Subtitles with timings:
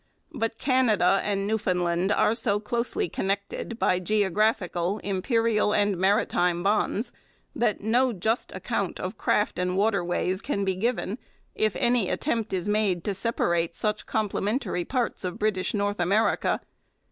[0.33, 7.11] But Canada and Newfoundland are so closely connected by geographical, imperial, and maritime bonds
[7.55, 11.19] that no just account of craft and waterways can be given
[11.53, 16.61] if any attempt is made to separate such complementary parts of British North America.